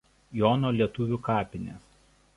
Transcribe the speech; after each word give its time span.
Jono 0.37 0.71
lietuvių 0.79 1.21
kapinės. 1.31 1.89